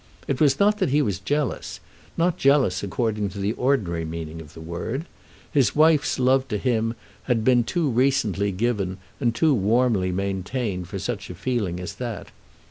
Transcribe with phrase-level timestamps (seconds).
[0.27, 1.79] It was not that he was jealous,
[2.17, 5.05] not jealous according to the ordinary meaning of the word.
[5.51, 10.97] His wife's love to himself had been too recently given and too warmly maintained for
[10.97, 12.29] such a feeling as that.